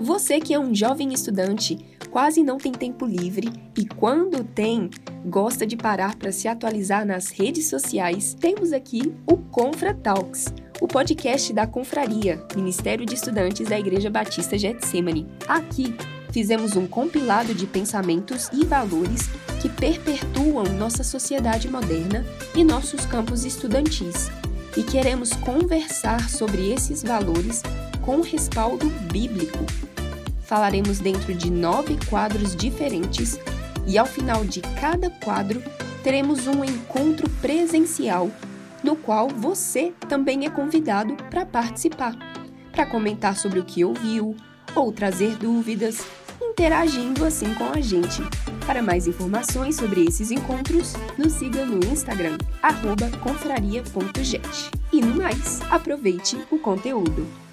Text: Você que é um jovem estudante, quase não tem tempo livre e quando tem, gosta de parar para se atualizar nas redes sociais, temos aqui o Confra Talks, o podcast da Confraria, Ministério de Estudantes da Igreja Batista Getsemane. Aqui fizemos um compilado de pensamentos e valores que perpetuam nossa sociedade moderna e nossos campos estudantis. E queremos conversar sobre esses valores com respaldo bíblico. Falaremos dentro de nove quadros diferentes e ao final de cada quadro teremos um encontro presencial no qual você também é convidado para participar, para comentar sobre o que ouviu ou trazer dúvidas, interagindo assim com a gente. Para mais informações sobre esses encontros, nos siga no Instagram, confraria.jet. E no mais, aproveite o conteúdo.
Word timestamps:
Você 0.00 0.38
que 0.38 0.54
é 0.54 0.58
um 0.58 0.72
jovem 0.72 1.12
estudante, 1.12 1.76
quase 2.10 2.42
não 2.42 2.56
tem 2.56 2.70
tempo 2.70 3.04
livre 3.04 3.50
e 3.76 3.84
quando 3.84 4.44
tem, 4.44 4.90
gosta 5.26 5.66
de 5.66 5.76
parar 5.76 6.14
para 6.14 6.30
se 6.30 6.46
atualizar 6.46 7.04
nas 7.04 7.30
redes 7.30 7.68
sociais, 7.68 8.32
temos 8.32 8.72
aqui 8.72 9.12
o 9.26 9.36
Confra 9.36 9.92
Talks, 9.92 10.54
o 10.80 10.86
podcast 10.86 11.52
da 11.52 11.66
Confraria, 11.66 12.40
Ministério 12.54 13.04
de 13.04 13.14
Estudantes 13.14 13.68
da 13.68 13.78
Igreja 13.78 14.08
Batista 14.08 14.56
Getsemane. 14.56 15.26
Aqui 15.48 15.92
fizemos 16.30 16.76
um 16.76 16.86
compilado 16.86 17.52
de 17.52 17.66
pensamentos 17.66 18.48
e 18.52 18.64
valores 18.64 19.28
que 19.60 19.68
perpetuam 19.68 20.62
nossa 20.78 21.02
sociedade 21.02 21.68
moderna 21.68 22.24
e 22.54 22.62
nossos 22.62 23.04
campos 23.04 23.44
estudantis. 23.44 24.30
E 24.76 24.82
queremos 24.84 25.32
conversar 25.32 26.30
sobre 26.30 26.72
esses 26.72 27.02
valores 27.02 27.64
com 28.00 28.20
respaldo 28.20 28.86
bíblico. 29.12 29.87
Falaremos 30.48 30.98
dentro 30.98 31.34
de 31.34 31.50
nove 31.50 31.98
quadros 32.08 32.56
diferentes 32.56 33.38
e 33.86 33.98
ao 33.98 34.06
final 34.06 34.46
de 34.46 34.62
cada 34.62 35.10
quadro 35.10 35.62
teremos 36.02 36.46
um 36.46 36.64
encontro 36.64 37.28
presencial 37.42 38.30
no 38.82 38.96
qual 38.96 39.28
você 39.28 39.92
também 40.08 40.46
é 40.46 40.50
convidado 40.50 41.14
para 41.28 41.44
participar, 41.44 42.16
para 42.72 42.86
comentar 42.86 43.36
sobre 43.36 43.58
o 43.58 43.64
que 43.64 43.84
ouviu 43.84 44.34
ou 44.74 44.90
trazer 44.90 45.36
dúvidas, 45.36 46.06
interagindo 46.40 47.26
assim 47.26 47.52
com 47.52 47.64
a 47.64 47.82
gente. 47.82 48.22
Para 48.64 48.80
mais 48.80 49.06
informações 49.06 49.76
sobre 49.76 50.06
esses 50.06 50.30
encontros, 50.30 50.94
nos 51.18 51.34
siga 51.34 51.66
no 51.66 51.84
Instagram, 51.92 52.38
confraria.jet. 53.22 54.70
E 54.94 55.02
no 55.02 55.14
mais, 55.14 55.60
aproveite 55.70 56.38
o 56.50 56.58
conteúdo. 56.58 57.47